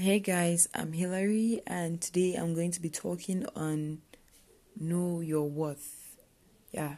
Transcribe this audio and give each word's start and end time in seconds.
Hey 0.00 0.18
guys, 0.18 0.66
I'm 0.74 0.94
Hilary, 0.94 1.60
and 1.66 2.00
today 2.00 2.34
I'm 2.34 2.54
going 2.54 2.70
to 2.70 2.80
be 2.80 2.88
talking 2.88 3.44
on 3.54 4.00
know 4.74 5.20
your 5.20 5.46
worth. 5.46 6.16
Yeah, 6.72 6.94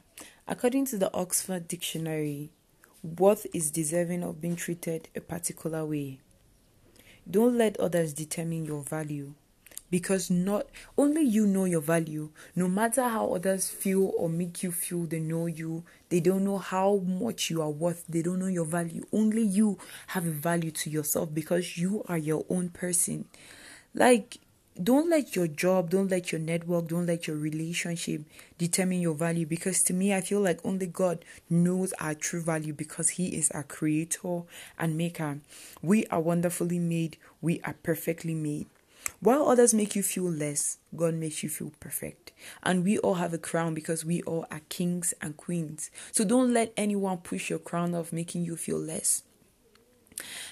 according 0.46 0.86
to 0.86 0.98
the 0.98 1.12
Oxford 1.12 1.66
Dictionary, 1.66 2.52
worth 3.02 3.44
is 3.52 3.72
deserving 3.72 4.22
of 4.22 4.40
being 4.40 4.54
treated 4.54 5.08
a 5.16 5.20
particular 5.20 5.84
way. 5.84 6.20
Don't 7.28 7.58
let 7.58 7.76
others 7.80 8.12
determine 8.12 8.64
your 8.64 8.84
value 8.84 9.34
because 9.92 10.30
not 10.30 10.66
only 10.96 11.20
you 11.20 11.46
know 11.46 11.66
your 11.66 11.82
value. 11.82 12.30
No 12.56 12.66
matter 12.66 13.02
how 13.06 13.34
others 13.34 13.68
feel 13.68 14.10
or 14.16 14.30
make 14.30 14.62
you 14.62 14.72
feel 14.72 15.04
they 15.04 15.20
know 15.20 15.44
you 15.46 15.84
they 16.08 16.18
don't 16.18 16.44
know 16.44 16.56
how 16.56 16.96
much 16.96 17.50
you 17.50 17.60
are 17.60 17.70
worth. 17.70 18.04
They 18.08 18.22
don't 18.22 18.38
know 18.38 18.46
your 18.46 18.64
value. 18.64 19.04
Only 19.12 19.42
you 19.42 19.76
have 20.08 20.26
a 20.26 20.30
value 20.30 20.70
to 20.70 20.88
yourself 20.90 21.34
because 21.34 21.76
you 21.76 22.02
are 22.08 22.16
your 22.16 22.46
own 22.48 22.70
person. 22.70 23.26
Like 23.94 24.38
don't 24.82 25.10
let 25.10 25.36
your 25.36 25.46
job 25.46 25.90
don't 25.90 26.10
let 26.10 26.32
your 26.32 26.40
network 26.40 26.88
don't 26.88 27.04
let 27.04 27.26
your 27.26 27.36
relationship 27.36 28.22
determine 28.56 29.02
your 29.02 29.14
value. 29.14 29.44
Because 29.44 29.82
to 29.82 29.92
me 29.92 30.14
i 30.14 30.22
feel 30.22 30.40
like 30.40 30.60
only 30.64 30.86
god 30.86 31.22
knows 31.50 31.92
our 32.00 32.14
true 32.14 32.40
value 32.40 32.72
because 32.72 33.10
he 33.10 33.36
is 33.36 33.50
our 33.50 33.62
creator 33.64 34.40
and 34.78 34.96
maker. 34.96 35.40
We 35.82 36.06
are 36.06 36.20
wonderfully 36.20 36.78
made. 36.78 37.18
We 37.42 37.60
are 37.60 37.74
perfectly 37.82 38.34
made 38.34 38.68
while 39.20 39.48
others 39.48 39.72
make 39.72 39.94
you 39.94 40.02
feel 40.02 40.30
less, 40.30 40.78
God 40.96 41.14
makes 41.14 41.42
you 41.42 41.48
feel 41.48 41.72
perfect. 41.80 42.32
And 42.62 42.84
we 42.84 42.98
all 42.98 43.14
have 43.14 43.32
a 43.32 43.38
crown 43.38 43.74
because 43.74 44.04
we 44.04 44.22
all 44.22 44.46
are 44.50 44.60
kings 44.68 45.14
and 45.20 45.36
queens. 45.36 45.90
So 46.10 46.24
don't 46.24 46.52
let 46.52 46.72
anyone 46.76 47.18
push 47.18 47.50
your 47.50 47.58
crown 47.58 47.94
off, 47.94 48.12
making 48.12 48.44
you 48.44 48.56
feel 48.56 48.78
less. 48.78 49.22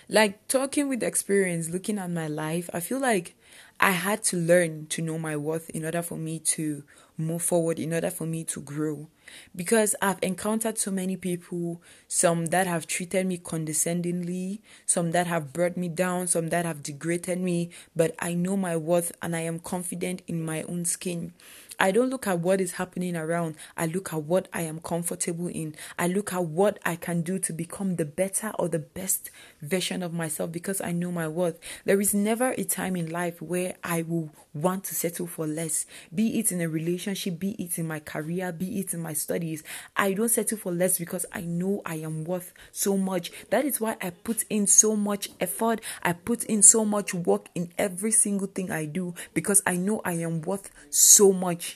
Like 0.08 0.46
talking 0.48 0.88
with 0.88 1.02
experience, 1.02 1.70
looking 1.70 1.98
at 1.98 2.10
my 2.10 2.26
life, 2.26 2.70
I 2.72 2.80
feel 2.80 3.00
like 3.00 3.34
I 3.78 3.92
had 3.92 4.22
to 4.24 4.36
learn 4.36 4.86
to 4.88 5.02
know 5.02 5.18
my 5.18 5.36
worth 5.36 5.70
in 5.70 5.84
order 5.84 6.02
for 6.02 6.18
me 6.18 6.38
to 6.40 6.84
move 7.16 7.42
forward, 7.42 7.78
in 7.78 7.94
order 7.94 8.10
for 8.10 8.26
me 8.26 8.44
to 8.44 8.60
grow. 8.60 9.08
Because 9.54 9.94
I've 10.02 10.18
encountered 10.22 10.76
so 10.76 10.90
many 10.90 11.16
people, 11.16 11.80
some 12.08 12.46
that 12.46 12.66
have 12.66 12.86
treated 12.86 13.26
me 13.26 13.38
condescendingly, 13.38 14.60
some 14.86 15.12
that 15.12 15.26
have 15.28 15.52
brought 15.52 15.76
me 15.76 15.88
down, 15.88 16.26
some 16.26 16.48
that 16.48 16.64
have 16.64 16.82
degraded 16.82 17.40
me, 17.40 17.70
but 17.94 18.14
I 18.18 18.34
know 18.34 18.56
my 18.56 18.76
worth 18.76 19.12
and 19.22 19.36
I 19.36 19.40
am 19.40 19.60
confident 19.60 20.22
in 20.26 20.44
my 20.44 20.62
own 20.64 20.84
skin. 20.84 21.32
I 21.80 21.92
don't 21.92 22.10
look 22.10 22.26
at 22.26 22.40
what 22.40 22.60
is 22.60 22.72
happening 22.72 23.16
around. 23.16 23.56
I 23.74 23.86
look 23.86 24.12
at 24.12 24.24
what 24.24 24.48
I 24.52 24.60
am 24.62 24.80
comfortable 24.80 25.48
in. 25.48 25.74
I 25.98 26.08
look 26.08 26.34
at 26.34 26.44
what 26.44 26.78
I 26.84 26.94
can 26.96 27.22
do 27.22 27.38
to 27.38 27.54
become 27.54 27.96
the 27.96 28.04
better 28.04 28.52
or 28.58 28.68
the 28.68 28.78
best 28.78 29.30
version 29.62 30.02
of 30.02 30.12
myself 30.12 30.52
because 30.52 30.82
I 30.82 30.92
know 30.92 31.10
my 31.10 31.26
worth. 31.26 31.58
There 31.86 31.98
is 31.98 32.12
never 32.12 32.50
a 32.58 32.64
time 32.64 32.96
in 32.96 33.10
life 33.10 33.40
where 33.40 33.76
I 33.82 34.02
will 34.02 34.30
want 34.52 34.84
to 34.84 34.94
settle 34.94 35.26
for 35.26 35.46
less, 35.46 35.86
be 36.14 36.38
it 36.38 36.52
in 36.52 36.60
a 36.60 36.68
relationship, 36.68 37.38
be 37.38 37.52
it 37.52 37.78
in 37.78 37.86
my 37.86 38.00
career, 38.00 38.52
be 38.52 38.80
it 38.80 38.92
in 38.92 39.00
my 39.00 39.12
studies. 39.12 39.62
I 39.96 40.12
don't 40.12 40.28
settle 40.28 40.58
for 40.58 40.72
less 40.72 40.98
because 40.98 41.24
I 41.32 41.42
know 41.42 41.82
I 41.86 41.96
am 41.96 42.24
worth 42.24 42.52
so 42.72 42.96
much. 42.96 43.30
That 43.50 43.64
is 43.64 43.80
why 43.80 43.96
I 44.02 44.10
put 44.10 44.44
in 44.50 44.66
so 44.66 44.96
much 44.96 45.30
effort. 45.40 45.80
I 46.02 46.12
put 46.12 46.44
in 46.44 46.62
so 46.62 46.84
much 46.84 47.14
work 47.14 47.46
in 47.54 47.72
every 47.78 48.10
single 48.10 48.48
thing 48.48 48.70
I 48.70 48.84
do 48.86 49.14
because 49.34 49.62
I 49.66 49.76
know 49.76 50.02
I 50.04 50.14
am 50.14 50.42
worth 50.42 50.70
so 50.90 51.32
much. 51.32 51.69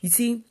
You 0.00 0.08
see, 0.08 0.42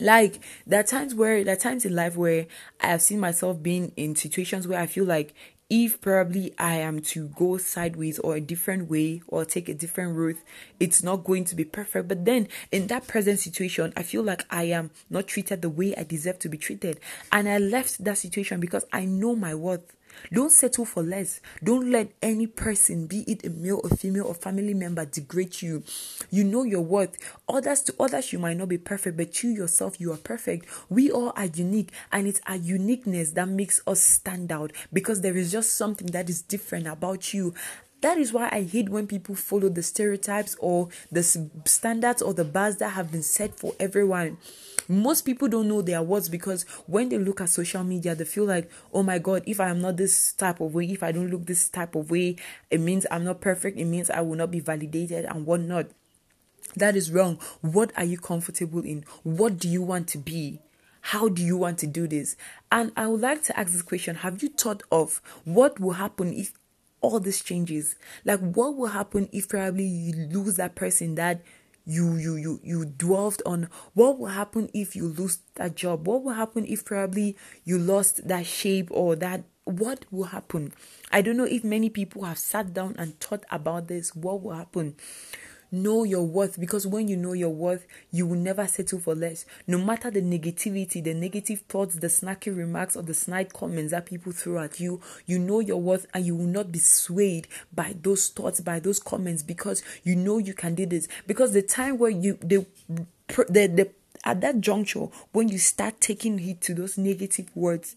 like 0.00 0.40
there 0.66 0.80
are 0.80 0.84
times 0.84 1.14
where 1.14 1.44
there 1.44 1.54
are 1.54 1.58
times 1.58 1.84
in 1.84 1.94
life 1.94 2.16
where 2.16 2.46
I 2.80 2.88
have 2.88 3.02
seen 3.02 3.20
myself 3.20 3.62
being 3.62 3.92
in 3.96 4.16
situations 4.16 4.66
where 4.66 4.80
I 4.80 4.86
feel 4.86 5.04
like 5.04 5.34
if 5.70 6.00
probably 6.00 6.52
I 6.58 6.76
am 6.76 7.00
to 7.00 7.28
go 7.28 7.56
sideways 7.56 8.18
or 8.18 8.36
a 8.36 8.40
different 8.40 8.90
way 8.90 9.22
or 9.28 9.44
take 9.44 9.68
a 9.68 9.74
different 9.74 10.14
route, 10.14 10.36
it's 10.78 11.02
not 11.02 11.24
going 11.24 11.44
to 11.46 11.56
be 11.56 11.64
perfect. 11.64 12.06
But 12.06 12.24
then 12.24 12.48
in 12.70 12.88
that 12.88 13.06
present 13.06 13.40
situation, 13.40 13.92
I 13.96 14.02
feel 14.02 14.22
like 14.22 14.44
I 14.50 14.64
am 14.64 14.90
not 15.08 15.26
treated 15.26 15.62
the 15.62 15.70
way 15.70 15.94
I 15.96 16.04
deserve 16.04 16.38
to 16.40 16.48
be 16.48 16.58
treated. 16.58 17.00
And 17.32 17.48
I 17.48 17.58
left 17.58 18.04
that 18.04 18.18
situation 18.18 18.60
because 18.60 18.84
I 18.92 19.04
know 19.04 19.34
my 19.34 19.54
worth. 19.54 19.96
Don't 20.32 20.50
settle 20.50 20.84
for 20.84 21.02
less. 21.02 21.40
Don't 21.62 21.90
let 21.90 22.12
any 22.22 22.46
person, 22.46 23.06
be 23.06 23.20
it 23.22 23.44
a 23.44 23.50
male 23.50 23.80
or 23.82 23.90
female 23.90 24.26
or 24.26 24.34
family 24.34 24.74
member, 24.74 25.04
degrade 25.04 25.62
you. 25.62 25.82
You 26.30 26.44
know 26.44 26.62
your 26.62 26.80
worth. 26.80 27.16
Others 27.48 27.82
to 27.82 27.94
others, 28.00 28.32
you 28.32 28.38
might 28.38 28.56
not 28.56 28.68
be 28.68 28.78
perfect, 28.78 29.16
but 29.16 29.42
you 29.42 29.50
yourself, 29.50 30.00
you 30.00 30.12
are 30.12 30.18
perfect. 30.18 30.66
We 30.88 31.10
all 31.10 31.32
are 31.36 31.46
unique, 31.46 31.90
and 32.12 32.26
it's 32.26 32.40
our 32.46 32.56
uniqueness 32.56 33.32
that 33.32 33.48
makes 33.48 33.80
us 33.86 34.00
stand 34.00 34.50
out 34.50 34.72
because 34.92 35.20
there 35.20 35.36
is 35.36 35.52
just 35.52 35.74
something 35.74 36.08
that 36.08 36.28
is 36.28 36.42
different 36.42 36.86
about 36.86 37.34
you. 37.34 37.54
That 38.00 38.18
is 38.18 38.34
why 38.34 38.50
I 38.52 38.64
hate 38.64 38.90
when 38.90 39.06
people 39.06 39.34
follow 39.34 39.70
the 39.70 39.82
stereotypes 39.82 40.56
or 40.60 40.90
the 41.10 41.22
standards 41.22 42.20
or 42.20 42.34
the 42.34 42.44
bars 42.44 42.76
that 42.76 42.90
have 42.90 43.10
been 43.10 43.22
set 43.22 43.58
for 43.58 43.72
everyone. 43.80 44.36
Most 44.88 45.22
people 45.22 45.48
don't 45.48 45.68
know 45.68 45.82
their 45.82 46.02
words 46.02 46.28
because 46.28 46.64
when 46.86 47.08
they 47.08 47.18
look 47.18 47.40
at 47.40 47.48
social 47.48 47.84
media, 47.84 48.14
they 48.14 48.24
feel 48.24 48.44
like, 48.44 48.70
oh 48.92 49.02
my 49.02 49.18
God, 49.18 49.42
if 49.46 49.60
I 49.60 49.70
am 49.70 49.80
not 49.80 49.96
this 49.96 50.32
type 50.32 50.60
of 50.60 50.74
way, 50.74 50.86
if 50.90 51.02
I 51.02 51.12
don't 51.12 51.30
look 51.30 51.46
this 51.46 51.68
type 51.68 51.94
of 51.94 52.10
way, 52.10 52.36
it 52.70 52.80
means 52.80 53.06
I'm 53.10 53.24
not 53.24 53.40
perfect. 53.40 53.78
It 53.78 53.86
means 53.86 54.10
I 54.10 54.20
will 54.20 54.36
not 54.36 54.50
be 54.50 54.60
validated 54.60 55.24
and 55.24 55.46
whatnot. 55.46 55.86
That 56.76 56.96
is 56.96 57.10
wrong. 57.10 57.38
What 57.60 57.92
are 57.96 58.04
you 58.04 58.18
comfortable 58.18 58.80
in? 58.80 59.04
What 59.22 59.58
do 59.58 59.68
you 59.68 59.82
want 59.82 60.08
to 60.08 60.18
be? 60.18 60.60
How 61.08 61.28
do 61.28 61.42
you 61.42 61.56
want 61.56 61.78
to 61.80 61.86
do 61.86 62.06
this? 62.08 62.34
And 62.72 62.90
I 62.96 63.06
would 63.06 63.20
like 63.20 63.42
to 63.44 63.58
ask 63.58 63.72
this 63.72 63.82
question 63.82 64.16
Have 64.16 64.42
you 64.42 64.48
thought 64.48 64.82
of 64.90 65.20
what 65.44 65.78
will 65.78 65.92
happen 65.92 66.32
if 66.32 66.52
all 67.00 67.20
these 67.20 67.42
changes? 67.42 67.94
Like, 68.24 68.40
what 68.40 68.74
will 68.74 68.88
happen 68.88 69.28
if 69.30 69.48
probably 69.48 69.84
you 69.84 70.14
lose 70.28 70.56
that 70.56 70.74
person 70.74 71.14
that 71.16 71.42
you 71.86 72.16
you 72.16 72.36
you 72.36 72.60
you 72.62 72.84
dwelled 72.84 73.42
on 73.44 73.68
what 73.92 74.18
will 74.18 74.28
happen 74.28 74.70
if 74.72 74.96
you 74.96 75.06
lose 75.06 75.38
that 75.56 75.74
job? 75.74 76.06
What 76.06 76.22
will 76.22 76.32
happen 76.32 76.64
if 76.66 76.84
probably 76.84 77.36
you 77.64 77.78
lost 77.78 78.26
that 78.26 78.46
shape 78.46 78.88
or 78.90 79.16
that 79.16 79.44
what 79.64 80.04
will 80.10 80.24
happen? 80.24 80.72
I 81.10 81.22
don't 81.22 81.36
know 81.36 81.44
if 81.44 81.64
many 81.64 81.90
people 81.90 82.24
have 82.24 82.38
sat 82.38 82.72
down 82.72 82.96
and 82.98 83.18
thought 83.20 83.44
about 83.50 83.88
this. 83.88 84.14
What 84.14 84.42
will 84.42 84.54
happen 84.54 84.96
know 85.74 86.04
your 86.04 86.22
worth 86.22 86.58
because 86.58 86.86
when 86.86 87.08
you 87.08 87.16
know 87.16 87.32
your 87.32 87.50
worth, 87.50 87.86
you 88.10 88.26
will 88.26 88.38
never 88.38 88.66
settle 88.66 88.98
for 88.98 89.14
less. 89.14 89.44
No 89.66 89.78
matter 89.78 90.10
the 90.10 90.22
negativity, 90.22 91.02
the 91.02 91.14
negative 91.14 91.60
thoughts, 91.68 91.96
the 91.96 92.06
snacky 92.06 92.56
remarks, 92.56 92.96
or 92.96 93.02
the 93.02 93.14
snide 93.14 93.52
comments 93.52 93.90
that 93.90 94.06
people 94.06 94.32
throw 94.32 94.62
at 94.62 94.80
you, 94.80 95.00
you 95.26 95.38
know 95.38 95.60
your 95.60 95.80
worth 95.80 96.06
and 96.14 96.24
you 96.24 96.36
will 96.36 96.46
not 96.46 96.72
be 96.72 96.78
swayed 96.78 97.48
by 97.74 97.94
those 98.02 98.28
thoughts, 98.28 98.60
by 98.60 98.80
those 98.80 98.98
comments 98.98 99.42
because 99.42 99.82
you 100.02 100.16
know 100.16 100.38
you 100.38 100.54
can 100.54 100.74
do 100.74 100.86
this. 100.86 101.08
Because 101.26 101.52
the 101.52 101.62
time 101.62 101.98
where 101.98 102.10
you, 102.10 102.38
the, 102.40 102.64
the, 103.28 103.66
the 103.66 103.90
at 104.24 104.40
that 104.40 104.60
juncture, 104.60 105.08
when 105.32 105.48
you 105.48 105.58
start 105.58 106.00
taking 106.00 106.38
heed 106.38 106.60
to 106.62 106.74
those 106.74 106.96
negative 106.96 107.54
words, 107.54 107.96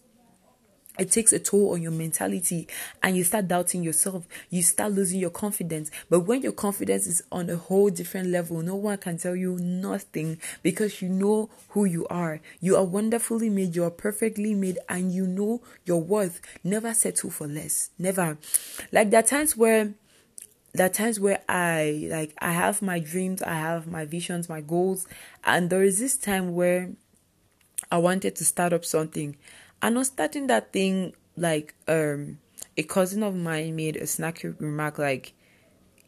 it 0.98 1.10
takes 1.12 1.32
a 1.32 1.38
toll 1.38 1.72
on 1.74 1.82
your 1.82 1.92
mentality 1.92 2.66
and 3.02 3.16
you 3.16 3.24
start 3.24 3.48
doubting 3.48 3.82
yourself. 3.82 4.26
You 4.50 4.62
start 4.62 4.92
losing 4.92 5.20
your 5.20 5.30
confidence. 5.30 5.90
But 6.10 6.20
when 6.20 6.42
your 6.42 6.52
confidence 6.52 7.06
is 7.06 7.22
on 7.30 7.48
a 7.48 7.56
whole 7.56 7.90
different 7.90 8.28
level, 8.28 8.60
no 8.62 8.74
one 8.74 8.98
can 8.98 9.16
tell 9.16 9.36
you 9.36 9.58
nothing 9.58 10.40
because 10.62 11.00
you 11.00 11.08
know 11.08 11.50
who 11.70 11.84
you 11.84 12.06
are. 12.08 12.40
You 12.60 12.76
are 12.76 12.84
wonderfully 12.84 13.48
made, 13.48 13.76
you 13.76 13.84
are 13.84 13.90
perfectly 13.90 14.54
made, 14.54 14.78
and 14.88 15.12
you 15.12 15.26
know 15.26 15.62
your 15.84 16.02
worth. 16.02 16.40
Never 16.64 16.92
settle 16.94 17.30
for 17.30 17.46
less. 17.46 17.90
Never. 17.98 18.38
Like 18.90 19.10
there 19.10 19.20
are 19.20 19.26
times 19.26 19.56
where 19.56 19.94
there 20.74 20.86
are 20.86 20.90
times 20.90 21.18
where 21.18 21.40
I 21.48 22.08
like 22.10 22.34
I 22.40 22.52
have 22.52 22.82
my 22.82 22.98
dreams, 22.98 23.42
I 23.42 23.54
have 23.54 23.86
my 23.86 24.04
visions, 24.04 24.48
my 24.48 24.60
goals, 24.60 25.06
and 25.44 25.70
there 25.70 25.82
is 25.82 25.98
this 25.98 26.16
time 26.16 26.54
where 26.54 26.90
I 27.90 27.98
wanted 27.98 28.36
to 28.36 28.44
start 28.44 28.72
up 28.72 28.84
something 28.84 29.36
and 29.82 29.98
on 29.98 30.04
starting 30.04 30.46
that 30.48 30.72
thing, 30.72 31.14
like 31.36 31.74
um, 31.86 32.38
a 32.76 32.82
cousin 32.82 33.22
of 33.22 33.34
mine 33.34 33.76
made 33.76 33.96
a 33.96 34.02
snacky 34.02 34.58
remark 34.60 34.98
like, 34.98 35.32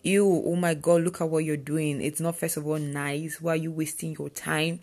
"Ew, 0.02 0.42
oh 0.46 0.56
my 0.56 0.74
god, 0.74 1.02
look 1.02 1.20
at 1.20 1.28
what 1.28 1.44
you're 1.44 1.56
doing. 1.56 2.00
It's 2.02 2.20
not 2.20 2.36
first 2.36 2.56
of 2.56 2.66
all 2.66 2.78
nice. 2.78 3.40
Why 3.40 3.52
are 3.52 3.56
you 3.56 3.72
wasting 3.72 4.16
your 4.18 4.30
time?" 4.30 4.80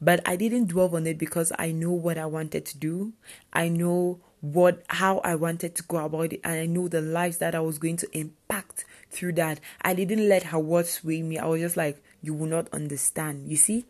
But 0.00 0.26
I 0.26 0.36
didn't 0.36 0.66
dwell 0.66 0.94
on 0.94 1.06
it 1.06 1.18
because 1.18 1.52
I 1.58 1.72
know 1.72 1.92
what 1.92 2.18
I 2.18 2.26
wanted 2.26 2.64
to 2.66 2.78
do. 2.78 3.12
I 3.52 3.68
know 3.68 4.20
what 4.40 4.82
how 4.88 5.18
I 5.18 5.34
wanted 5.34 5.74
to 5.76 5.82
go 5.82 5.98
about 5.98 6.32
it, 6.32 6.40
and 6.44 6.54
I 6.54 6.66
know 6.66 6.88
the 6.88 7.00
lives 7.00 7.38
that 7.38 7.54
I 7.54 7.60
was 7.60 7.78
going 7.78 7.96
to 7.98 8.18
impact 8.18 8.84
through 9.10 9.32
that. 9.34 9.60
I 9.82 9.94
didn't 9.94 10.28
let 10.28 10.44
her 10.44 10.58
words 10.58 10.90
sway 10.90 11.22
me. 11.22 11.38
I 11.38 11.46
was 11.46 11.60
just 11.60 11.76
like, 11.76 12.02
"You 12.22 12.34
will 12.34 12.46
not 12.46 12.68
understand." 12.72 13.48
You 13.48 13.56
see 13.56 13.86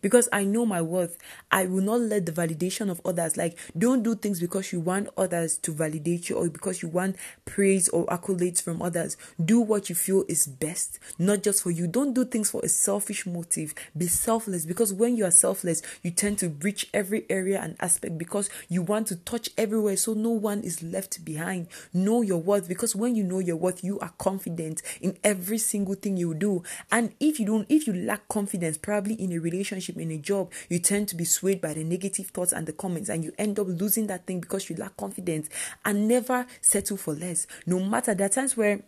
because 0.00 0.28
I 0.32 0.44
know 0.44 0.66
my 0.66 0.82
worth. 0.82 1.16
I 1.50 1.66
will 1.66 1.82
not 1.82 2.00
let 2.00 2.26
the 2.26 2.32
validation 2.32 2.90
of 2.90 3.00
others, 3.04 3.36
like, 3.36 3.58
don't 3.76 4.02
do 4.02 4.14
things 4.14 4.40
because 4.40 4.72
you 4.72 4.80
want 4.80 5.08
others 5.16 5.58
to 5.58 5.72
validate 5.72 6.28
you 6.28 6.36
or 6.36 6.48
because 6.48 6.82
you 6.82 6.88
want 6.88 7.16
praise 7.44 7.88
or 7.88 8.06
accolades 8.06 8.62
from 8.62 8.82
others. 8.82 9.16
Do 9.42 9.60
what 9.60 9.88
you 9.88 9.94
feel 9.94 10.24
is 10.28 10.46
best, 10.46 10.98
not 11.18 11.42
just 11.42 11.62
for 11.62 11.70
you. 11.70 11.86
Don't 11.86 12.14
do 12.14 12.24
things 12.24 12.50
for 12.50 12.60
a 12.64 12.68
selfish 12.68 13.26
motive. 13.26 13.74
Be 13.96 14.06
selfless 14.06 14.66
because 14.66 14.92
when 14.92 15.16
you 15.16 15.24
are 15.24 15.30
selfless, 15.30 15.82
you 16.02 16.10
tend 16.10 16.38
to 16.38 16.48
reach 16.48 16.88
every 16.94 17.24
area 17.28 17.60
and 17.60 17.76
aspect 17.80 18.18
because 18.18 18.50
you 18.68 18.82
want 18.82 19.06
to 19.08 19.16
touch 19.16 19.50
everywhere 19.56 19.96
so 19.96 20.14
no 20.14 20.30
one 20.30 20.60
is 20.62 20.82
left 20.82 21.24
behind. 21.24 21.68
Know 21.92 22.22
your 22.22 22.38
worth 22.38 22.68
because 22.68 22.94
when 22.96 23.14
you 23.14 23.24
know 23.24 23.38
your 23.38 23.56
worth, 23.56 23.82
you 23.84 23.98
are 24.00 24.12
confident 24.18 24.82
in 25.00 25.16
every 25.24 25.58
single 25.58 25.94
thing 25.94 26.16
you 26.16 26.34
do. 26.34 26.62
And 26.90 27.12
if 27.20 27.40
you 27.40 27.46
don't, 27.46 27.66
if 27.68 27.86
you 27.86 27.92
lack 27.92 28.28
confidence, 28.28 28.78
probably 28.78 29.14
in 29.14 29.32
a 29.32 29.38
relationship, 29.38 29.89
in 29.98 30.10
a 30.10 30.18
job, 30.18 30.52
you 30.68 30.78
tend 30.78 31.08
to 31.08 31.16
be 31.16 31.24
swayed 31.24 31.60
by 31.60 31.74
the 31.74 31.84
negative 31.84 32.28
thoughts 32.28 32.52
and 32.52 32.66
the 32.66 32.72
comments, 32.72 33.08
and 33.08 33.24
you 33.24 33.32
end 33.38 33.58
up 33.58 33.66
losing 33.68 34.06
that 34.08 34.26
thing 34.26 34.40
because 34.40 34.68
you 34.68 34.76
lack 34.76 34.96
confidence 34.96 35.48
and 35.84 36.08
never 36.08 36.46
settle 36.60 36.96
for 36.96 37.14
less. 37.14 37.46
No 37.66 37.80
matter 37.80 38.14
there 38.14 38.26
are 38.26 38.30
times 38.30 38.56
where 38.56 38.82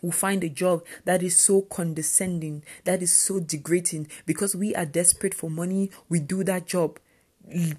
we 0.00 0.10
find 0.10 0.42
a 0.42 0.48
job 0.48 0.84
that 1.04 1.22
is 1.22 1.36
so 1.36 1.62
condescending, 1.62 2.64
that 2.84 3.02
is 3.02 3.16
so 3.16 3.40
degrading 3.40 4.08
because 4.26 4.54
we 4.54 4.74
are 4.74 4.84
desperate 4.84 5.34
for 5.34 5.48
money, 5.48 5.90
we 6.08 6.18
do 6.20 6.42
that 6.44 6.66
job 6.66 6.98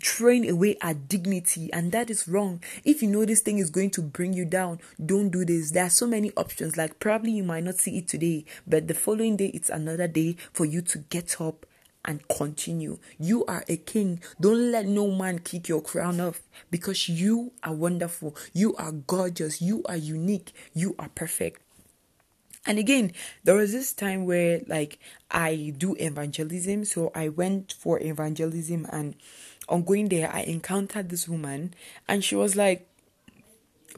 throwing 0.01 0.49
away 0.49 0.77
our 0.81 0.93
dignity 0.93 1.71
and 1.71 1.91
that 1.91 2.09
is 2.09 2.27
wrong. 2.27 2.61
If 2.83 3.01
you 3.01 3.09
know 3.09 3.25
this 3.25 3.41
thing 3.41 3.59
is 3.59 3.69
going 3.69 3.91
to 3.91 4.01
bring 4.01 4.33
you 4.33 4.45
down 4.45 4.79
don't 5.03 5.29
do 5.29 5.45
this. 5.45 5.71
There 5.71 5.85
are 5.85 5.89
so 5.89 6.05
many 6.05 6.31
options. 6.35 6.77
Like 6.77 6.99
probably 6.99 7.31
you 7.31 7.43
might 7.43 7.63
not 7.63 7.75
see 7.75 7.97
it 7.97 8.07
today 8.07 8.45
but 8.67 8.87
the 8.87 8.93
following 8.93 9.37
day 9.37 9.47
it's 9.47 9.69
another 9.69 10.07
day 10.07 10.35
for 10.51 10.65
you 10.65 10.81
to 10.81 10.99
get 10.99 11.39
up 11.39 11.65
and 12.05 12.27
continue. 12.27 12.99
You 13.17 13.45
are 13.45 13.63
a 13.67 13.77
king. 13.77 14.21
Don't 14.39 14.71
let 14.71 14.85
no 14.85 15.11
man 15.11 15.39
kick 15.39 15.69
your 15.69 15.81
crown 15.81 16.19
off 16.19 16.41
because 16.69 17.07
you 17.09 17.53
are 17.63 17.73
wonderful. 17.73 18.35
You 18.53 18.75
are 18.75 18.91
gorgeous. 18.91 19.61
You 19.61 19.83
are 19.85 19.97
unique. 19.97 20.53
You 20.73 20.95
are 20.99 21.09
perfect. 21.09 21.61
And 22.65 22.79
again, 22.79 23.11
there 23.43 23.55
was 23.55 23.73
this 23.73 23.91
time 23.93 24.25
where 24.25 24.61
like 24.67 24.99
I 25.29 25.73
do 25.77 25.95
evangelism. 25.99 26.85
So 26.85 27.11
I 27.13 27.29
went 27.29 27.73
for 27.73 28.01
evangelism 28.01 28.87
and 28.91 29.15
on 29.69 29.83
going 29.83 30.09
there, 30.09 30.29
I 30.31 30.41
encountered 30.41 31.09
this 31.09 31.27
woman, 31.27 31.73
and 32.07 32.23
she 32.23 32.35
was 32.35 32.55
like, 32.55 32.87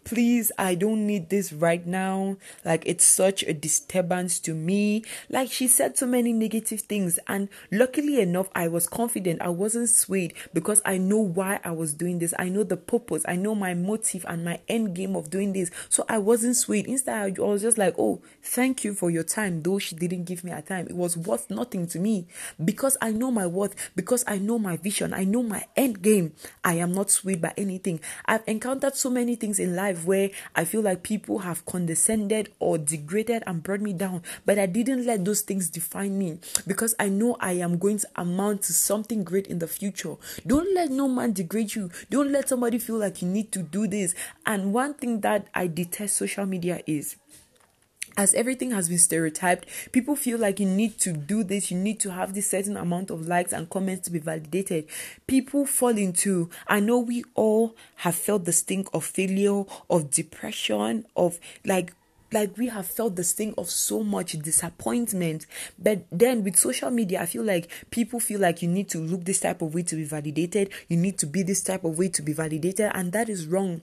please 0.04 0.52
i 0.58 0.76
don't 0.76 1.06
need 1.06 1.30
this 1.30 1.54
right 1.54 1.86
now. 1.86 2.38
Like 2.64 2.84
it's 2.86 3.06
such 3.06 3.44
a 3.44 3.54
disturbance 3.54 4.40
to 4.42 4.54
me. 4.54 5.04
Like 5.30 5.52
she 5.52 5.68
said 5.68 5.98
so 5.98 6.06
many 6.06 6.34
negative 6.34 6.82
things. 6.82 7.20
And 7.28 7.50
luckily 7.72 8.20
enough 8.20 8.50
i 8.56 8.68
was 8.68 8.88
confident. 8.88 9.42
I 9.42 9.50
wasn't 9.50 9.90
swayed 9.90 10.34
because 10.54 10.82
i 10.86 10.98
know 10.98 11.18
why 11.20 11.60
i 11.64 11.72
was 11.72 11.94
doing 11.94 12.20
this. 12.20 12.34
I 12.40 12.50
know 12.50 12.64
the 12.64 12.78
purpose. 12.78 13.24
I 13.28 13.36
know 13.36 13.56
my 13.56 13.74
motive 13.74 14.26
and 14.28 14.44
my 14.44 14.60
end 14.68 14.96
game 14.96 15.16
of 15.16 15.30
doing 15.30 15.54
this. 15.54 15.72
So 15.90 16.06
i 16.10 16.18
wasn't 16.18 16.58
swayed. 16.58 16.88
Instead 16.88 17.16
i 17.38 17.42
was 17.42 17.62
just 17.62 17.78
like 17.78 17.96
oh 17.98 18.22
thank 18.42 18.84
you 18.84 18.94
for 18.94 19.10
your 19.10 19.24
time. 19.24 19.62
Though 19.62 19.80
she 19.80 19.96
didn't 19.96 20.26
give 20.26 20.44
me 20.44 20.52
a 20.52 20.62
time. 20.62 20.88
It 20.88 20.96
was 20.96 21.18
worth 21.18 21.50
nothing 21.50 21.88
to 21.88 22.00
me. 22.00 22.28
Because 22.64 22.98
i 23.02 23.12
know 23.12 23.32
my 23.32 23.48
worth. 23.48 23.76
Because 23.96 24.24
i 24.28 24.38
know 24.38 24.60
my 24.60 24.78
vision. 24.78 25.14
I 25.14 25.24
know 25.24 25.44
my 25.44 25.66
end 25.76 26.02
game. 26.02 26.34
I 26.64 26.76
am 26.76 26.92
not 26.92 27.12
swayed 27.12 27.42
by 27.42 27.54
anything. 27.58 28.00
I've 28.26 28.44
encountered 28.48 28.96
so 28.96 29.10
many 29.10 29.36
things 29.36 29.60
in 29.60 29.76
life 29.76 29.85
life 29.86 30.06
where 30.06 30.32
I 30.56 30.66
feel 30.66 30.82
like 30.82 31.04
people 31.04 31.40
have 31.40 31.66
condescended 31.66 32.52
or 32.60 32.78
degraded 32.78 33.44
and 33.46 33.62
brought 33.62 33.82
me 33.82 33.94
down, 33.94 34.24
but 34.46 34.58
I 34.58 34.66
didn't 34.66 35.06
let 35.06 35.24
those 35.24 35.42
things 35.42 35.70
define 35.70 36.18
me 36.18 36.40
because 36.66 36.96
I 37.00 37.10
know 37.10 37.38
I 37.40 37.54
am 37.54 37.78
going 37.78 38.00
to 38.00 38.08
amount 38.16 38.64
to 38.64 38.74
something 38.74 39.24
great 39.24 39.48
in 39.48 39.60
the 39.60 39.68
future. 39.68 40.16
Don't 40.46 40.74
let 40.74 40.90
no 40.90 41.08
man 41.08 41.34
degrade 41.34 41.76
you. 41.76 41.92
Don't 42.10 42.32
let 42.32 42.50
somebody 42.50 42.80
feel 42.80 42.98
like 42.98 43.22
you 43.22 43.28
need 43.28 43.52
to 43.52 43.62
do 43.62 43.88
this. 43.88 44.16
And 44.46 44.74
one 44.74 44.96
thing 44.96 45.22
that 45.22 45.48
I 45.54 45.68
detest 45.68 46.18
social 46.18 46.46
media 46.46 46.82
is 46.88 47.18
as 48.18 48.34
everything 48.34 48.72
has 48.72 48.90
been 48.90 48.98
stereotyped, 48.98 49.66
people 49.92 50.16
feel 50.16 50.38
like 50.38 50.60
you 50.60 50.66
need 50.66 50.98
to 51.00 51.14
do 51.14 51.44
this, 51.44 51.72
you 51.72 51.78
need 51.78 52.00
to 52.02 52.12
have 52.12 52.34
this 52.34 52.50
certain 52.50 52.78
amount 52.78 53.10
of 53.10 53.28
likes 53.28 53.54
and 53.54 53.70
comments 53.70 54.06
to 54.06 54.12
be 54.12 54.20
validated. 54.20 54.88
People 55.28 55.66
fall 55.66 55.98
into, 55.98 56.50
I 56.68 56.80
know 56.80 57.00
we 57.00 57.24
all 57.34 57.76
have 57.98 58.16
felt 58.16 58.46
the 58.46 58.54
stink 58.54 58.88
of 58.94 59.04
failure, 59.04 59.64
of 59.90 60.12
depression, 60.12 61.06
of 61.16 61.40
like 61.66 61.94
like 62.32 62.58
we 62.58 62.68
have 62.68 62.86
felt 62.86 63.16
the 63.16 63.24
sting 63.24 63.54
of 63.58 63.70
so 63.70 64.04
much 64.04 64.34
disappointment 64.34 65.46
but 65.78 66.06
then 66.12 66.44
with 66.44 66.56
social 66.56 66.90
media 66.92 67.22
i 67.22 67.26
feel 67.26 67.44
like 67.44 67.70
people 67.92 68.20
feel 68.20 68.40
like 68.40 68.62
you 68.62 68.68
need 68.68 68.90
to 68.90 69.00
look 69.00 69.24
this 69.26 69.40
type 69.40 69.62
of 69.62 69.74
way 69.74 69.84
to 69.84 69.96
be 69.96 70.04
validated 70.04 70.70
you 70.88 70.98
need 70.98 71.18
to 71.18 71.26
be 71.26 71.44
this 71.44 71.64
type 71.64 71.84
of 71.84 71.98
way 71.98 72.10
to 72.10 72.22
be 72.22 72.34
validated 72.34 72.92
and 72.94 73.12
that 73.12 73.30
is 73.30 73.48
wrong 73.48 73.82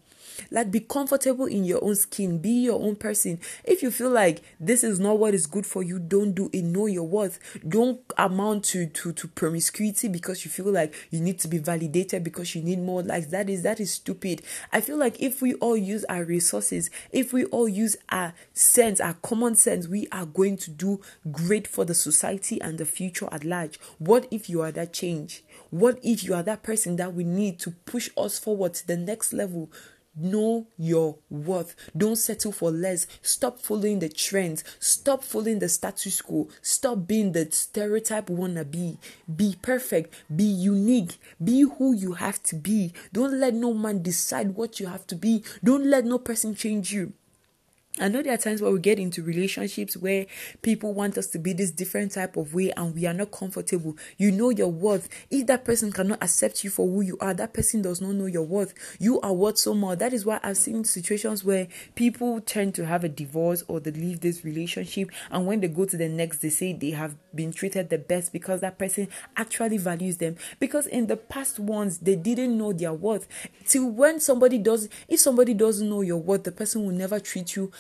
like, 0.51 0.71
be 0.71 0.81
comfortable 0.81 1.47
in 1.47 1.65
your 1.65 1.83
own 1.85 1.95
skin, 1.95 2.39
be 2.39 2.51
your 2.51 2.81
own 2.81 2.97
person. 2.97 3.41
If 3.65 3.83
you 3.83 3.91
feel 3.91 4.11
like 4.11 4.43
this 4.61 4.85
is 4.85 5.01
not 5.01 5.19
what 5.19 5.35
is 5.35 5.47
good 5.47 5.67
for 5.67 5.83
you, 5.83 5.99
don't 5.99 6.33
do 6.33 6.51
it. 6.53 6.63
Know 6.63 6.87
your 6.87 7.05
worth. 7.05 7.39
Don't 7.67 8.01
amount 8.17 8.65
to, 8.67 8.87
to, 8.87 9.13
to 9.13 9.29
promiscuity 9.29 10.09
because 10.09 10.45
you 10.45 10.51
feel 10.51 10.71
like 10.71 10.95
you 11.11 11.21
need 11.21 11.39
to 11.41 11.49
be 11.49 11.59
validated 11.59 12.25
because 12.25 12.55
you 12.55 12.63
need 12.63 12.79
more 12.79 13.03
likes. 13.03 13.27
That 13.27 13.49
is 13.51 13.63
that 13.63 13.81
is 13.81 13.93
stupid. 13.93 14.43
I 14.73 14.81
feel 14.81 14.97
like 14.97 15.21
if 15.21 15.43
we 15.43 15.55
all 15.55 15.77
use 15.77 16.05
our 16.05 16.25
resources, 16.25 16.91
if 17.11 17.33
we 17.33 17.45
all 17.47 17.69
use 17.69 17.97
our 18.11 18.32
sense, 18.53 19.01
our 19.01 19.15
common 19.15 19.55
sense, 19.55 19.89
we 19.89 20.09
are 20.13 20.27
going 20.27 20.57
to 20.59 20.71
do 20.71 21.01
great 21.31 21.67
for 21.67 21.85
the 21.85 21.95
society 21.95 22.61
and 22.61 22.79
the 22.79 22.87
future 22.87 23.29
at 23.33 23.45
large. 23.45 23.79
What 23.99 24.27
if 24.31 24.49
you 24.49 24.63
are 24.63 24.73
that 24.73 24.93
change? 24.93 25.43
What 25.71 25.99
if 26.03 26.25
you 26.25 26.35
are 26.35 26.43
that 26.43 26.63
person 26.63 26.97
that 26.97 27.15
we 27.15 27.25
need 27.25 27.59
to 27.61 27.71
push 27.71 28.11
us 28.17 28.39
forward 28.39 28.75
to 28.75 28.87
the 28.87 28.97
next 28.97 29.33
level? 29.33 29.71
Know 30.15 30.67
your 30.77 31.17
worth. 31.31 31.75
Don't 31.97 32.17
settle 32.17 32.53
for 32.53 32.71
less. 32.71 33.07
Stop 33.23 33.59
following 33.59 34.01
the 34.01 34.11
trends. 34.11 34.63
Stop 34.79 35.25
following 35.25 35.59
the 35.59 35.71
status 35.71 36.21
quo. 36.21 36.49
Stop 36.61 37.07
being 37.07 37.33
the 37.33 37.51
stereotype 37.51 38.29
wanna 38.29 38.67
be. 38.67 38.99
Be 39.35 39.57
perfect. 39.63 40.15
Be 40.35 40.45
unique. 40.45 41.19
Be 41.43 41.63
who 41.63 41.95
you 41.95 42.13
have 42.13 42.43
to 42.45 42.57
be. 42.57 42.93
Don't 43.15 43.41
let 43.41 43.55
no 43.55 43.73
man 43.73 44.03
decide 44.03 44.55
what 44.55 44.79
you 44.79 44.87
have 44.87 45.07
to 45.07 45.15
be. 45.15 45.45
Don't 45.65 45.87
let 45.87 46.05
no 46.05 46.19
person 46.19 46.55
change 46.55 46.93
you. 46.93 47.15
I 48.01 48.09
know 48.09 48.23
there 48.23 48.33
are 48.33 48.39
times 48.39 48.63
where 48.63 48.73
we 48.73 48.81
get 48.81 48.99
into 48.99 49.23
relationships 49.23 49.99
where 49.99 50.25
people 50.63 50.95
want 50.95 51.19
us 51.19 51.27
to 51.27 51.39
be 51.39 51.53
this 51.53 51.71
different 51.71 52.13
type 52.13 52.39
of 52.39 52.55
way 52.55 52.71
and 52.75 52.95
we 52.95 53.05
are 53.05 53.13
not 53.13 53.33
comfortable. 53.33 53.99
You 54.17 54.33
know 54.33 54.49
your 54.49 54.69
worth. 54.73 55.11
If 55.31 55.47
that 55.49 55.67
person 55.67 55.93
cannot 55.93 56.23
accept 56.23 56.65
you 56.65 56.71
for 56.71 56.89
who 56.89 57.03
you 57.03 57.19
are, 57.21 57.35
that 57.35 57.53
person 57.53 57.83
does 57.83 58.01
not 58.01 58.13
know 58.13 58.25
your 58.25 58.45
worth. 58.45 58.73
You 58.99 59.21
are 59.21 59.35
worth 59.35 59.59
so 59.59 59.75
much. 59.75 59.99
That 59.99 60.15
is 60.15 60.25
why 60.25 60.41
I've 60.43 60.57
seen 60.57 60.85
situations 60.85 61.45
where 61.45 61.69
people 61.95 62.41
tend 62.41 62.75
to 62.77 62.87
have 62.87 63.05
a 63.05 63.11
divorce 63.11 63.63
or 63.69 63.79
they 63.79 63.91
leave 63.91 64.21
this 64.21 64.43
relationship 64.43 65.11
and 65.31 65.47
when 65.47 65.61
they 65.61 65.69
go 65.69 65.85
to 65.85 65.97
the 65.97 66.09
next, 66.09 66.39
they 66.39 66.49
say 66.49 66.73
they 66.73 66.93
have 66.93 67.15
been 67.35 67.53
treated 67.53 67.91
the 67.91 67.99
best 67.99 68.33
because 68.33 68.63
that 68.63 68.79
person 68.79 69.09
actually 69.37 69.77
values 69.77 70.17
them. 70.17 70.37
Because 70.59 70.87
in 70.87 71.09
the 71.09 71.19
past 71.19 71.61
ones, 71.61 71.99
they 71.99 72.17
didn't 72.17 72.57
know 72.57 72.73
their 72.73 72.95
worth. 72.95 73.29
Till 73.67 73.91
when 73.91 74.19
somebody 74.19 74.57
does, 74.57 74.89
if 75.09 75.21
somebody 75.21 75.53
doesn't 75.53 75.89
know 75.89 76.01
your 76.01 76.17
worth, 76.17 76.45
the 76.45 76.53
person 76.53 76.85
will 76.87 76.95
never 76.95 77.21
treat 77.21 77.55
you 77.55 77.71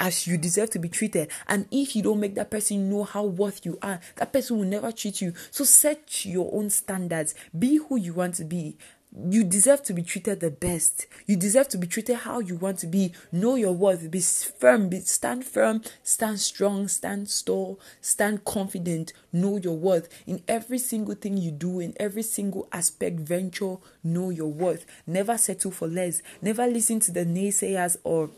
as 0.00 0.26
you 0.26 0.38
deserve 0.38 0.70
to 0.70 0.78
be 0.78 0.88
treated. 0.88 1.30
And 1.46 1.66
if 1.70 1.94
you 1.94 2.02
don't 2.02 2.18
make 2.18 2.34
that 2.34 2.50
person 2.50 2.88
know 2.90 3.04
how 3.04 3.24
worth 3.24 3.64
you 3.64 3.78
are, 3.82 4.00
that 4.16 4.32
person 4.32 4.58
will 4.58 4.66
never 4.66 4.90
treat 4.90 5.20
you. 5.20 5.34
So 5.50 5.62
set 5.62 6.24
your 6.24 6.50
own 6.52 6.70
standards. 6.70 7.34
Be 7.56 7.76
who 7.76 7.96
you 7.96 8.14
want 8.14 8.34
to 8.36 8.44
be. 8.44 8.76
You 9.12 9.42
deserve 9.42 9.82
to 9.84 9.92
be 9.92 10.02
treated 10.02 10.38
the 10.38 10.52
best. 10.52 11.06
You 11.26 11.34
deserve 11.34 11.68
to 11.70 11.78
be 11.78 11.88
treated 11.88 12.18
how 12.18 12.38
you 12.38 12.54
want 12.54 12.78
to 12.78 12.86
be. 12.86 13.12
Know 13.32 13.56
your 13.56 13.72
worth. 13.72 14.08
Be 14.08 14.20
firm. 14.20 14.88
Be 14.88 15.00
stand 15.00 15.44
firm. 15.44 15.82
Stand 16.04 16.38
strong. 16.38 16.86
Stand 16.86 17.28
tall. 17.44 17.80
Stand 18.00 18.44
confident. 18.44 19.12
Know 19.32 19.56
your 19.56 19.76
worth 19.76 20.08
in 20.28 20.44
every 20.46 20.78
single 20.78 21.16
thing 21.16 21.36
you 21.36 21.50
do. 21.50 21.80
In 21.80 21.94
every 21.98 22.22
single 22.22 22.68
aspect, 22.70 23.18
venture. 23.18 23.78
Know 24.04 24.30
your 24.30 24.52
worth. 24.52 24.86
Never 25.08 25.36
settle 25.36 25.72
for 25.72 25.88
less. 25.88 26.22
Never 26.40 26.68
listen 26.68 27.00
to 27.00 27.10
the 27.10 27.26
naysayers 27.26 27.96
or 28.04 28.30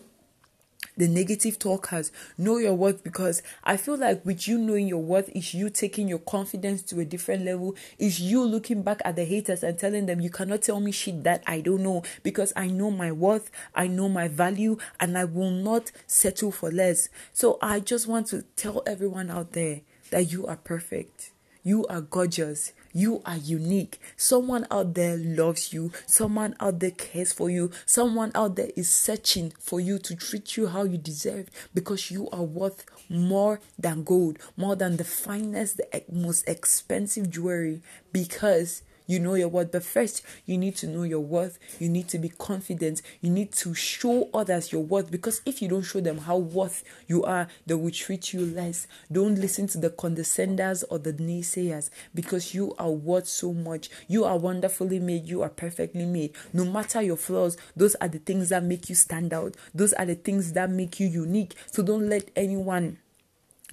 the 0.96 1.08
negative 1.08 1.58
talkers 1.58 2.12
know 2.36 2.58
your 2.58 2.74
worth 2.74 3.02
because 3.02 3.42
i 3.64 3.76
feel 3.76 3.96
like 3.96 4.24
with 4.24 4.46
you 4.46 4.58
knowing 4.58 4.86
your 4.86 5.02
worth 5.02 5.28
is 5.34 5.54
you 5.54 5.70
taking 5.70 6.08
your 6.08 6.18
confidence 6.18 6.82
to 6.82 7.00
a 7.00 7.04
different 7.04 7.44
level. 7.44 7.74
Is 7.98 8.20
you 8.20 8.42
looking 8.44 8.82
back 8.82 9.00
at 9.04 9.16
the 9.16 9.24
haters 9.24 9.62
and 9.62 9.78
telling 9.78 10.06
them 10.06 10.20
you 10.20 10.30
cannot 10.30 10.62
tell 10.62 10.80
me 10.80 10.92
shit 10.92 11.24
that 11.24 11.42
i 11.46 11.60
don't 11.60 11.82
know 11.82 12.02
because 12.22 12.52
i 12.56 12.66
know 12.66 12.90
my 12.90 13.12
worth 13.12 13.50
i 13.74 13.86
know 13.86 14.08
my 14.08 14.28
value 14.28 14.76
and 15.00 15.16
i 15.16 15.24
will 15.24 15.50
not 15.50 15.90
settle 16.06 16.52
for 16.52 16.70
less. 16.70 17.08
So 17.32 17.58
i 17.62 17.80
just 17.80 18.06
want 18.06 18.26
to 18.28 18.42
tell 18.56 18.82
everyone 18.86 19.30
out 19.30 19.52
there 19.52 19.80
that 20.10 20.30
you 20.30 20.46
are 20.46 20.56
perfect. 20.56 21.32
You 21.62 21.86
are 21.86 22.00
gorgeous 22.00 22.72
You 22.92 23.22
are 23.24 23.36
unique. 23.36 23.98
Someone 24.16 24.66
out 24.70 24.94
there 24.94 25.16
loves 25.16 25.72
you. 25.72 25.92
Someone 26.06 26.54
out 26.60 26.80
there 26.80 26.90
cares 26.90 27.32
for 27.32 27.48
you. 27.48 27.70
Someone 27.86 28.32
out 28.34 28.56
there 28.56 28.70
is 28.76 28.88
searching 28.88 29.52
for 29.58 29.80
you 29.80 29.98
to 30.00 30.14
treat 30.14 30.56
you 30.56 30.66
how 30.66 30.84
you 30.84 30.98
deserve 30.98 31.48
because 31.72 32.10
you 32.10 32.28
are 32.30 32.42
worth 32.42 32.84
more 33.08 33.60
than 33.78 34.04
gold, 34.04 34.38
more 34.56 34.76
than 34.76 34.96
the 34.96 35.04
finest, 35.04 35.78
the 35.78 36.04
most 36.10 36.46
expensive 36.48 37.30
jewelry 37.30 37.80
because 38.12 38.82
you 39.12 39.20
know 39.20 39.34
your 39.34 39.48
worth. 39.48 39.70
But 39.70 39.84
first, 39.84 40.22
you 40.46 40.56
need 40.56 40.74
to 40.76 40.86
know 40.86 41.02
your 41.02 41.20
worth. 41.20 41.58
You 41.78 41.90
need 41.90 42.08
to 42.08 42.18
be 42.18 42.30
confident. 42.30 43.02
You 43.20 43.28
need 43.28 43.52
to 43.52 43.74
show 43.74 44.30
others 44.32 44.72
your 44.72 44.82
worth 44.82 45.10
because 45.10 45.42
if 45.44 45.60
you 45.60 45.68
don't 45.68 45.82
show 45.82 46.00
them 46.00 46.18
how 46.18 46.38
worth 46.38 46.82
you 47.06 47.22
are, 47.24 47.46
they 47.66 47.74
will 47.74 47.90
treat 47.90 48.32
you 48.32 48.46
less. 48.46 48.86
Don't 49.10 49.34
listen 49.34 49.66
to 49.68 49.78
the 49.78 49.90
condescenders 49.90 50.82
or 50.84 50.98
the 50.98 51.12
naysayers 51.12 51.90
because 52.14 52.54
you 52.54 52.74
are 52.78 52.90
worth 52.90 53.28
so 53.28 53.52
much. 53.52 53.90
You 54.08 54.24
are 54.24 54.38
wonderfully 54.38 54.98
made. 54.98 55.28
You 55.28 55.42
are 55.42 55.50
perfectly 55.50 56.06
made. 56.06 56.34
No 56.54 56.64
matter 56.64 57.02
your 57.02 57.16
flaws, 57.16 57.58
those 57.76 57.94
are 57.96 58.08
the 58.08 58.18
things 58.18 58.48
that 58.48 58.64
make 58.64 58.88
you 58.88 58.94
stand 58.94 59.34
out. 59.34 59.56
Those 59.74 59.92
are 59.92 60.06
the 60.06 60.14
things 60.14 60.54
that 60.54 60.70
make 60.70 60.98
you 60.98 61.06
unique. 61.06 61.54
So 61.70 61.82
don't 61.82 62.08
let 62.08 62.30
anyone 62.34 62.96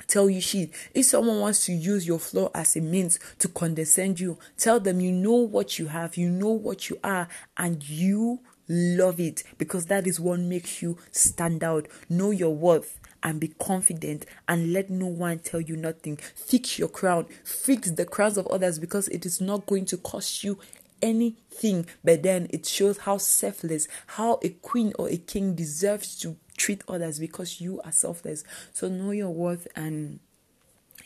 tell 0.10 0.30
you 0.30 0.42
shit. 0.42 0.72
If 0.94 1.06
someone 1.06 1.40
wants 1.40 1.66
to 1.68 1.74
use 1.74 2.08
your 2.08 2.20
flaw 2.20 2.50
as 2.54 2.76
a 2.76 2.82
means 2.82 3.20
to 3.40 3.48
condescend 3.48 4.20
you, 4.20 4.38
tell 4.58 4.80
them 4.80 5.00
you 5.00 5.12
know 5.12 5.36
what 5.36 5.80
you 5.80 5.88
have, 5.88 6.18
you 6.18 6.30
know 6.30 6.52
what 6.52 6.90
you 6.90 7.00
are, 7.04 7.28
and 7.58 7.88
you 7.88 8.40
love 8.68 9.20
it 9.20 9.44
because 9.58 9.88
that 9.88 10.06
is 10.06 10.20
what 10.20 10.40
makes 10.40 10.82
you 10.82 10.98
stand 11.12 11.64
out. 11.64 11.88
Know 12.10 12.32
your 12.32 12.56
worth 12.56 13.00
and 13.24 13.40
be 13.40 13.50
confident 13.60 14.26
and 14.48 14.74
let 14.74 14.90
no 14.90 15.08
one 15.08 15.40
tell 15.40 15.62
you 15.62 15.76
nothing. 15.76 16.18
Fix 16.18 16.80
your 16.80 16.88
crown, 16.88 17.26
fix 17.44 17.92
the 17.92 18.06
crowns 18.06 18.38
of 18.38 18.48
others 18.48 18.80
because 18.80 19.08
it 19.10 19.26
is 19.26 19.42
not 19.42 19.66
going 19.66 19.86
to 19.86 19.98
cost 19.98 20.44
you 20.44 20.60
anything, 21.02 21.86
but 22.04 22.24
then 22.24 22.48
it 22.50 22.66
shows 22.66 23.00
how 23.00 23.18
selfless, 23.18 23.88
how 24.08 24.40
a 24.44 24.50
queen 24.50 24.94
or 25.00 25.10
a 25.10 25.18
king 25.18 25.56
deserves 25.56 26.18
to 26.20 26.36
treat 26.60 26.84
others 26.88 27.20
because 27.20 27.60
you 27.60 27.82
are 27.82 27.92
selfless. 27.92 28.44
So 28.74 28.88
know 28.88 29.12
your 29.12 29.32
worth 29.32 29.68
and 29.76 30.20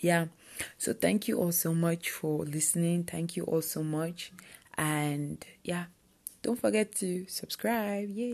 yeah. 0.01 0.25
So 0.77 0.93
thank 0.93 1.27
you 1.27 1.39
all 1.39 1.51
so 1.51 1.73
much 1.73 2.09
for 2.09 2.43
listening. 2.43 3.05
Thank 3.05 3.37
you 3.37 3.43
all 3.45 3.61
so 3.61 3.83
much. 3.83 4.33
And 4.75 5.43
yeah, 5.63 5.85
don't 6.41 6.59
forget 6.59 6.93
to 6.95 7.25
subscribe. 7.27 8.09
Yay. 8.09 8.31